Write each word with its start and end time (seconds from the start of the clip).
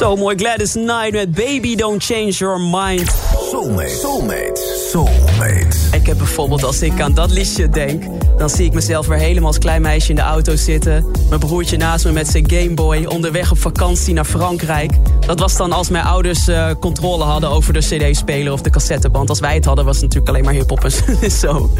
Zo 0.00 0.16
mooi, 0.16 0.34
Gladys 0.34 0.72
Knight 0.72 1.12
met 1.12 1.34
Baby 1.34 1.76
Don't 1.76 2.02
Change 2.02 2.38
Your 2.38 2.58
Mind. 2.58 3.06
Soulmate, 3.50 3.90
soulmate, 3.90 4.58
soulmate. 4.90 5.89
Bijvoorbeeld, 6.16 6.64
als 6.64 6.82
ik 6.82 7.00
aan 7.00 7.14
dat 7.14 7.30
liedje 7.30 7.68
denk... 7.68 8.02
dan 8.38 8.50
zie 8.50 8.64
ik 8.64 8.72
mezelf 8.72 9.06
weer 9.06 9.18
helemaal 9.18 9.48
als 9.48 9.58
klein 9.58 9.82
meisje 9.82 10.08
in 10.08 10.14
de 10.14 10.22
auto 10.22 10.56
zitten. 10.56 11.06
Mijn 11.28 11.40
broertje 11.40 11.76
naast 11.76 12.04
me 12.04 12.12
met 12.12 12.28
zijn 12.28 12.50
Gameboy. 12.50 13.04
Onderweg 13.04 13.50
op 13.50 13.58
vakantie 13.58 14.14
naar 14.14 14.24
Frankrijk. 14.24 14.92
Dat 15.26 15.40
was 15.40 15.56
dan 15.56 15.72
als 15.72 15.88
mijn 15.88 16.04
ouders 16.04 16.48
uh, 16.48 16.70
controle 16.80 17.24
hadden 17.24 17.50
over 17.50 17.72
de 17.72 17.78
cd-speler 17.78 18.52
of 18.52 18.60
de 18.60 18.70
cassetteband. 18.70 19.28
Als 19.28 19.40
wij 19.40 19.54
het 19.54 19.64
hadden 19.64 19.84
was 19.84 19.94
het 19.94 20.04
natuurlijk 20.04 20.30
alleen 20.30 20.44
maar 20.44 20.54
hiphop 20.54 20.84
en 20.84 21.30
zo. 21.46 21.70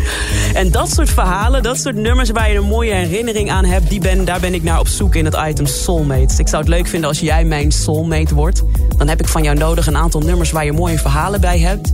En 0.55 0.71
dat 0.71 0.91
soort 0.91 1.11
verhalen, 1.11 1.63
dat 1.63 1.79
soort 1.79 1.97
nummers 1.97 2.31
waar 2.31 2.51
je 2.51 2.59
een 2.59 2.65
mooie 2.65 2.93
herinnering 2.93 3.51
aan 3.51 3.65
hebt... 3.65 3.89
Die 3.91 4.01
ben, 4.01 4.25
daar 4.25 4.41
ben 4.41 4.55
ik 4.55 4.63
naar 4.63 4.81
op 4.81 4.89
zoek 4.89 5.15
in 5.15 5.25
het 5.25 5.39
item 5.49 5.67
Soulmates. 5.67 6.39
Ik 6.39 6.49
zou 6.49 6.63
het 6.63 6.71
leuk 6.71 6.87
vinden 6.87 7.09
als 7.09 7.21
jij 7.21 7.45
mijn 7.45 7.73
soulmate 7.73 8.35
wordt. 8.35 8.63
Dan 8.97 9.09
heb 9.09 9.21
ik 9.21 9.29
van 9.29 9.43
jou 9.43 9.57
nodig 9.57 9.87
een 9.87 9.97
aantal 9.97 10.21
nummers 10.21 10.51
waar 10.51 10.65
je 10.65 10.73
mooie 10.73 10.99
verhalen 10.99 11.41
bij 11.41 11.59
hebt. 11.59 11.93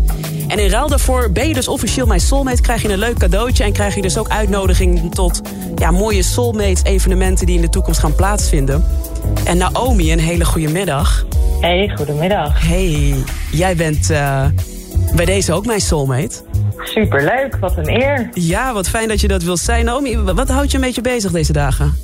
En 0.48 0.58
in 0.58 0.70
ruil 0.70 0.88
daarvoor 0.88 1.30
ben 1.32 1.48
je 1.48 1.54
dus 1.54 1.68
officieel 1.68 2.06
mijn 2.06 2.20
soulmate... 2.20 2.62
krijg 2.62 2.82
je 2.82 2.88
een 2.88 2.98
leuk 2.98 3.18
cadeautje 3.18 3.64
en 3.64 3.72
krijg 3.72 3.94
je 3.94 4.02
dus 4.02 4.18
ook 4.18 4.28
uitnodiging... 4.28 5.14
tot 5.14 5.40
ja, 5.74 5.90
mooie 5.90 6.22
soulmates 6.22 6.84
evenementen 6.84 7.46
die 7.46 7.54
in 7.56 7.60
de 7.60 7.68
toekomst 7.68 8.00
gaan 8.00 8.14
plaatsvinden. 8.14 8.84
En 9.44 9.56
Naomi, 9.56 10.12
een 10.12 10.18
hele 10.18 10.44
goede 10.44 10.68
middag. 10.68 11.26
Hey, 11.60 11.92
goedemiddag. 11.96 12.68
Hey, 12.68 13.14
jij 13.50 13.76
bent 13.76 14.10
uh, 14.10 14.46
bij 15.14 15.24
deze 15.24 15.52
ook 15.52 15.66
mijn 15.66 15.80
soulmate. 15.80 16.42
Superleuk, 16.76 17.56
wat 17.60 17.76
een 17.76 17.88
eer. 17.88 18.28
Ja, 18.32 18.72
wat 18.72 18.88
fijn 18.88 19.08
dat 19.08 19.20
je 19.20 19.28
dat 19.28 19.42
wilt 19.42 19.58
zijn. 19.58 19.84
Naomi, 19.84 20.16
wat 20.16 20.48
houdt 20.48 20.70
je 20.70 20.76
een 20.76 20.84
beetje 20.84 21.00
bezig 21.00 21.32
deze 21.32 21.52
dagen? 21.52 21.98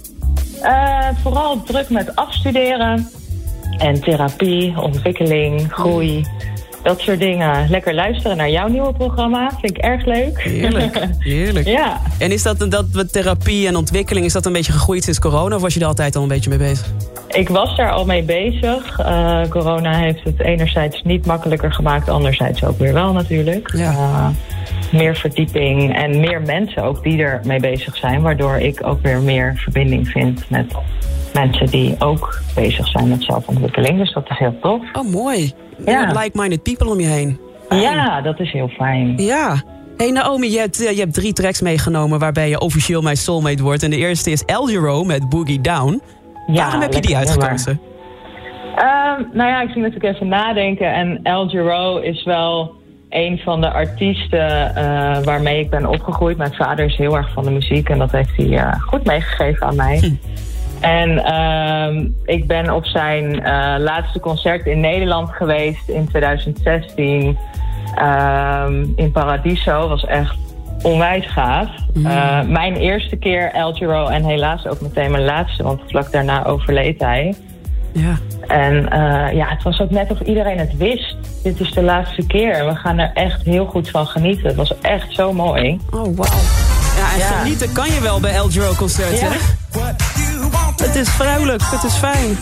Uh, 0.63 1.09
vooral 1.23 1.63
druk 1.63 1.91
met 1.91 2.17
afstuderen 2.17 3.11
en 3.79 4.01
therapie, 4.01 4.81
ontwikkeling, 4.81 5.73
groei. 5.73 6.27
Dat 6.83 7.01
soort 7.01 7.19
dingen. 7.19 7.71
Lekker 7.71 7.95
luisteren 7.95 8.37
naar 8.37 8.51
jouw 8.51 8.69
nieuwe 8.69 8.93
programma. 8.93 9.51
Vind 9.61 9.77
ik 9.77 9.85
erg 9.85 10.05
leuk. 10.05 10.43
Heerlijk, 10.43 11.07
heerlijk. 11.19 11.67
ja. 11.67 12.01
En 12.19 12.33
is 12.33 12.43
dat, 12.43 12.67
dat 12.71 13.13
therapie 13.13 13.67
en 13.67 13.77
ontwikkeling, 13.77 14.27
is 14.27 14.33
dat 14.33 14.47
een 14.47 14.53
beetje 14.53 14.73
gegroeid 14.73 15.05
sinds 15.05 15.19
corona? 15.19 15.55
Of 15.55 15.61
was 15.63 15.75
je 15.75 15.81
er 15.81 15.87
altijd 15.87 16.17
al 16.17 16.23
een 16.23 16.29
beetje 16.29 16.51
mee 16.51 16.59
bezig? 16.59 16.87
Ik 17.29 17.49
was 17.49 17.77
daar 17.77 17.91
al 17.91 18.05
mee 18.05 18.23
bezig. 18.23 18.99
Uh, 19.01 19.41
corona 19.49 19.97
heeft 19.97 20.25
het 20.25 20.41
enerzijds 20.41 21.03
niet 21.03 21.27
makkelijker 21.27 21.73
gemaakt, 21.73 22.09
anderzijds 22.09 22.65
ook 22.65 22.79
weer 22.79 22.93
wel 22.93 23.13
natuurlijk. 23.13 23.73
Ja. 23.77 23.93
Uh, 23.93 24.29
meer 24.93 25.17
verdieping 25.17 25.95
en 25.95 26.21
meer 26.21 26.43
mensen 26.43 26.83
ook 26.83 27.03
die 27.03 27.23
er 27.23 27.41
mee 27.45 27.61
bezig 27.61 27.97
zijn. 27.97 28.23
Waardoor 28.23 28.57
ik 28.57 28.87
ook 28.87 29.03
weer 29.03 29.21
meer 29.21 29.53
verbinding 29.57 30.09
vind 30.09 30.51
met 30.51 30.75
mensen 31.35 31.67
die 31.67 31.95
ook 31.99 32.41
bezig 32.55 32.89
zijn 32.89 33.09
met 33.09 33.23
zelfontwikkeling. 33.23 33.99
Dus 33.99 34.13
dat 34.13 34.31
is 34.31 34.39
heel 34.39 34.59
tof. 34.61 34.83
Oh, 34.93 35.13
mooi. 35.13 35.53
Ja. 35.85 36.07
Like-minded 36.07 36.63
people 36.63 36.89
om 36.89 37.01
je 37.01 37.07
heen. 37.07 37.41
Fijn. 37.69 37.81
Ja, 37.81 38.21
dat 38.21 38.41
is 38.41 38.53
heel 38.53 38.69
fijn. 38.69 39.15
Ja. 39.17 39.63
Hey 39.97 40.11
Naomi, 40.11 40.51
je 40.51 40.59
hebt, 40.59 40.77
je 40.77 41.01
hebt 41.01 41.15
drie 41.15 41.33
tracks 41.33 41.61
meegenomen 41.61 42.19
waarbij 42.19 42.49
je 42.49 42.61
officieel 42.61 43.03
mijn 43.03 43.17
soulmate 43.17 43.63
wordt. 43.63 43.83
En 43.83 43.91
de 43.91 43.97
eerste 43.97 44.31
is 44.31 44.45
El 44.45 44.67
Giro 44.67 45.05
met 45.05 45.29
Boogie 45.29 45.61
Down. 45.61 46.03
Ja, 46.47 46.63
Waarom 46.63 46.81
heb 46.81 46.93
je 46.95 47.01
die 47.01 47.17
uitgekozen? 47.17 47.81
Um, 48.77 49.29
nou 49.33 49.49
ja, 49.51 49.61
ik 49.63 49.71
ging 49.71 49.85
natuurlijk 49.85 50.15
even 50.15 50.29
nadenken. 50.29 50.95
En 50.95 51.21
El 51.23 51.49
Giro 51.49 51.99
is 51.99 52.25
wel 52.25 52.75
een 53.09 53.39
van 53.39 53.61
de 53.61 53.73
artiesten 53.73 54.73
uh, 54.77 55.23
waarmee 55.23 55.61
ik 55.61 55.71
ben 55.71 55.87
opgegroeid. 55.87 56.37
Mijn 56.37 56.55
vader 56.55 56.85
is 56.85 56.97
heel 56.97 57.17
erg 57.17 57.33
van 57.33 57.45
de 57.45 57.51
muziek 57.51 57.89
en 57.89 57.99
dat 57.99 58.13
heeft 58.13 58.37
hij 58.37 58.47
uh, 58.47 58.73
goed 58.81 59.05
meegegeven 59.05 59.67
aan 59.67 59.77
mij. 59.77 59.99
Hm. 59.99 60.15
En 60.83 61.11
uh, 61.11 62.11
ik 62.25 62.47
ben 62.47 62.75
op 62.75 62.87
zijn 62.87 63.35
uh, 63.35 63.75
laatste 63.79 64.21
concert 64.21 64.67
in 64.67 64.81
Nederland 64.81 65.31
geweest 65.31 65.89
in 65.89 66.09
2016 66.09 67.39
um, 68.01 68.93
in 68.97 69.13
Paradiso. 69.13 69.89
Was 69.89 70.05
echt 70.05 70.37
onwijs 70.83 71.27
gaaf. 71.27 71.69
Mm. 71.93 72.07
Uh, 72.07 72.43
mijn 72.43 72.77
eerste 72.77 73.17
keer 73.17 73.53
El 73.53 73.73
Giro 73.73 74.07
en 74.07 74.25
helaas 74.25 74.67
ook 74.67 74.81
meteen 74.81 75.11
mijn 75.11 75.25
laatste, 75.25 75.63
want 75.63 75.81
vlak 75.87 76.13
daarna 76.13 76.45
overleed 76.45 77.01
hij. 77.01 77.35
Ja. 77.93 78.19
En 78.47 78.75
uh, 78.75 79.33
ja, 79.35 79.49
het 79.49 79.63
was 79.63 79.81
ook 79.81 79.91
net 79.91 80.11
of 80.11 80.21
iedereen 80.21 80.59
het 80.59 80.77
wist. 80.77 81.17
Dit 81.43 81.61
is 81.61 81.71
de 81.71 81.83
laatste 81.83 82.27
keer 82.27 82.53
en 82.53 82.67
we 82.67 82.75
gaan 82.75 82.99
er 82.99 83.11
echt 83.15 83.43
heel 83.43 83.67
goed 83.67 83.91
van 83.91 84.07
genieten. 84.07 84.47
Het 84.47 84.57
was 84.57 84.81
echt 84.81 85.15
zo 85.15 85.33
mooi. 85.33 85.81
Oh, 85.91 86.17
wauw. 86.17 86.41
Ja, 86.97 87.13
en 87.13 87.19
ja. 87.19 87.25
genieten 87.25 87.73
kan 87.73 87.87
je 87.87 88.01
wel 88.01 88.21
bij 88.21 88.33
El 88.33 88.49
Giro 88.49 88.75
concerten. 88.75 89.29
Ja. 89.29 89.37
Het 90.83 90.97
is 90.97 91.09
vrouwelijk, 91.09 91.63
het 91.65 91.83
is 91.85 91.95
fijn. 91.95 92.37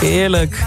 Heerlijk. 0.00 0.62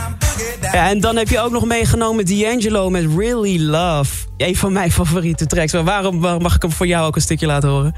Ja, 0.62 0.90
en 0.90 1.00
dan 1.00 1.16
heb 1.16 1.28
je 1.28 1.40
ook 1.40 1.52
nog 1.52 1.66
meegenomen 1.66 2.26
D'Angelo 2.26 2.90
met 2.90 3.06
Really 3.18 3.62
Love. 3.62 4.28
Een 4.38 4.56
van 4.56 4.74
mijn 4.74 4.92
favoriete 4.92 5.46
tracks. 5.46 5.74
Maar 5.74 5.84
waarom 5.84 6.20
mag 6.20 6.56
ik 6.56 6.62
hem 6.62 6.72
voor 6.72 6.88
jou 6.88 7.08
ook 7.08 7.16
een 7.16 7.22
stukje 7.22 7.46
laten 7.46 7.70
horen? 7.70 7.96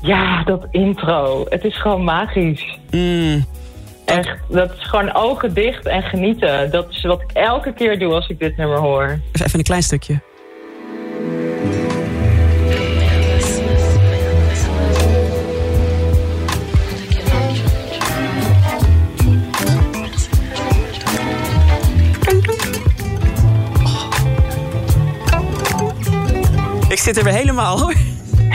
Ja, 0.00 0.42
dat 0.42 0.66
intro. 0.70 1.46
Het 1.48 1.64
is 1.64 1.80
gewoon 1.80 2.04
magisch. 2.04 2.78
Mm. 2.90 3.44
Echt, 4.04 4.38
dat 4.48 4.72
is 4.72 4.82
gewoon 4.82 5.14
ogen 5.14 5.54
dicht 5.54 5.86
en 5.86 6.02
genieten. 6.02 6.70
Dat 6.70 6.90
is 6.90 7.02
wat 7.02 7.20
ik 7.20 7.30
elke 7.32 7.72
keer 7.72 7.98
doe 7.98 8.12
als 8.12 8.28
ik 8.28 8.38
dit 8.38 8.56
nummer 8.56 8.78
hoor. 8.78 9.18
Even 9.32 9.58
een 9.58 9.64
klein 9.64 9.82
stukje. 9.82 10.20
Ik 26.88 27.00
zit 27.00 27.16
er 27.16 27.24
weer 27.24 27.32
helemaal 27.32 27.80
hoor. 27.80 28.13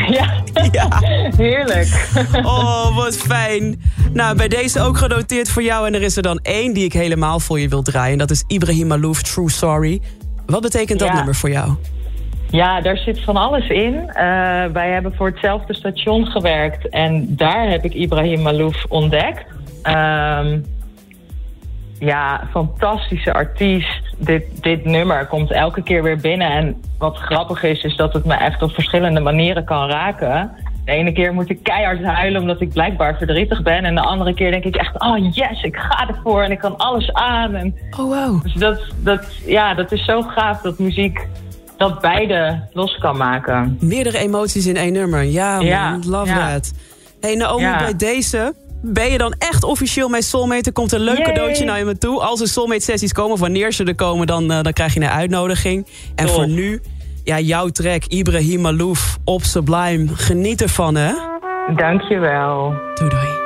Ja, 0.18 0.44
ja. 0.72 1.00
heerlijk. 1.38 2.10
Oh, 2.44 2.96
wat 2.96 3.18
fijn. 3.18 3.82
Nou, 4.14 4.36
bij 4.36 4.48
deze 4.48 4.82
ook 4.82 4.98
genoteerd 4.98 5.50
voor 5.50 5.64
jou. 5.64 5.88
En 5.88 5.94
er 5.94 6.02
is 6.02 6.16
er 6.16 6.24
dan 6.24 6.40
één 6.42 6.74
die 6.74 6.84
ik 6.84 6.94
helemaal 6.94 7.40
voor 7.40 7.60
je 7.60 7.68
wil 7.68 7.82
draaien. 7.82 8.12
En 8.12 8.18
dat 8.18 8.32
is 8.32 8.44
Ibrahim 8.48 8.88
Malouf, 8.88 9.22
True 9.22 9.50
Sorry. 9.50 10.02
Wat 10.46 10.62
betekent 10.62 11.00
dat 11.00 11.08
ja. 11.08 11.14
nummer 11.14 11.36
voor 11.36 11.50
jou? 11.50 11.76
Ja, 12.52 12.82
daar 12.82 12.98
zit 12.98 13.24
van 13.24 13.38
alles 13.38 13.68
in. 13.68 13.94
Uh, 13.94 14.14
wij 14.74 14.90
hebben 14.92 15.16
voor 15.16 15.28
hetzelfde 15.28 15.76
station 15.76 16.26
gewerkt. 16.26 16.90
En 16.90 17.36
daar 17.36 17.70
heb 17.70 17.86
ik 17.86 17.94
Ibrahim 17.94 18.42
Malouf 18.42 18.86
ontdekt. 18.88 19.46
Um, 19.84 20.66
ja, 22.00 22.48
fantastische 22.52 23.34
artiest. 23.34 24.09
Dit, 24.22 24.44
dit 24.62 24.86
nummer 24.86 25.26
komt 25.26 25.52
elke 25.52 25.84
keer 25.84 26.04
weer 26.04 26.18
binnen. 26.18 26.50
En 26.52 26.82
wat 26.98 27.18
grappig 27.18 27.64
is, 27.64 27.84
is 27.84 27.96
dat 27.96 28.14
het 28.14 28.26
me 28.26 28.34
echt 28.34 28.62
op 28.62 28.72
verschillende 28.72 29.20
manieren 29.20 29.66
kan 29.66 29.90
raken. 29.90 30.52
De 30.86 30.92
ene 30.92 31.12
keer 31.12 31.34
moet 31.34 31.50
ik 31.50 31.64
keihard 31.64 32.04
huilen 32.04 32.42
omdat 32.42 32.62
ik 32.62 32.74
blijkbaar 32.74 33.18
verdrietig 33.18 33.62
ben. 33.64 33.86
En 33.86 33.96
de 33.96 34.02
andere 34.02 34.34
keer 34.34 34.52
denk 34.52 34.64
ik 34.64 34.76
echt, 34.76 35.00
oh 35.02 35.34
yes, 35.34 35.64
ik 35.64 35.76
ga 35.76 36.08
ervoor 36.08 36.42
en 36.44 36.52
ik 36.52 36.60
kan 36.60 36.78
alles 36.78 37.14
aan. 37.14 37.56
En 37.56 37.76
oh 37.92 37.98
wow. 37.98 38.44
Dus 38.44 38.54
dat, 38.54 38.82
dat, 39.00 39.26
ja, 39.46 39.74
dat 39.74 39.92
is 39.92 40.06
zo 40.06 40.22
gaaf 40.22 40.62
dat 40.62 40.80
muziek 40.80 41.28
dat 41.78 42.02
beide 42.02 42.60
los 42.74 42.98
kan 42.98 43.18
maken. 43.18 43.78
Meerdere 43.82 44.18
emoties 44.18 44.66
in 44.66 44.76
één 44.76 44.94
nummer. 44.94 45.24
Ja, 45.24 45.56
man, 45.56 45.66
ja 45.66 46.00
love 46.06 46.26
ja. 46.34 46.52
that. 46.52 46.74
Hey 47.22 47.36
Naomi, 47.36 47.62
Ja. 47.64 47.78
bij 47.78 47.96
deze 47.96 48.54
ben 48.82 49.12
je 49.12 49.18
dan 49.18 49.36
echt 49.38 49.64
officieel 49.64 50.10
mijn 50.10 50.24
soulmate. 50.24 50.66
Er 50.66 50.72
komt 50.72 50.92
een 50.92 51.00
leuk 51.00 51.18
Yay. 51.18 51.26
cadeautje 51.26 51.66
naar 51.66 51.78
je 51.78 51.86
me 51.86 51.98
toe. 51.98 52.20
Als 52.22 52.42
er 52.42 52.48
soulmate 52.48 52.82
sessies 52.82 53.12
komen, 53.12 53.34
of 53.34 53.40
wanneer 53.40 53.74
ze 53.74 53.84
er 53.84 53.96
komen, 53.96 54.28
dan, 54.28 54.52
uh, 54.52 54.62
dan 54.62 54.74
krijg 54.74 54.94
je 54.94 55.00
een 55.00 55.10
uitnodiging. 55.10 55.88
En 56.16 56.30
voor 56.30 56.48
nu, 56.48 56.82
ja, 57.24 57.40
jouw 57.40 57.68
track, 57.68 58.04
Ibrahim 58.06 58.62
Malouf 58.62 59.18
op 59.24 59.44
Sublime. 59.44 60.08
Geniet 60.14 60.62
ervan, 60.62 60.96
hè? 60.96 61.12
Dankjewel. 61.76 62.74
Doei 62.96 63.10
doei. 63.10 63.39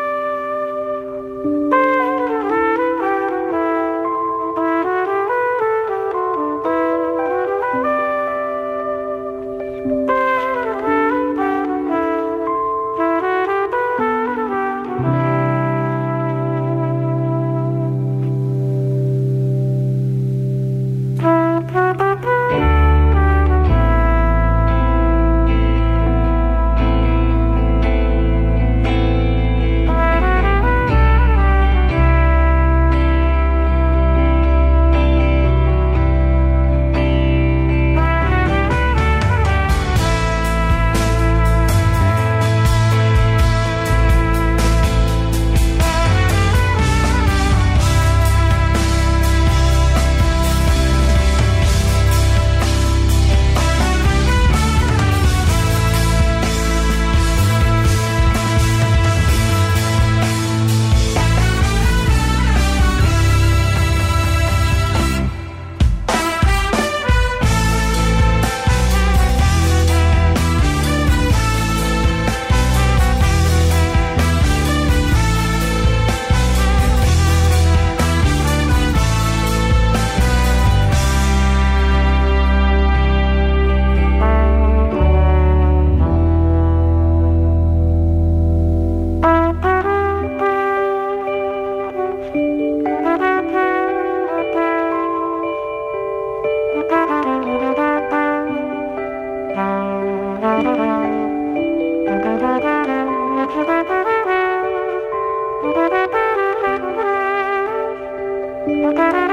De 108.83 109.32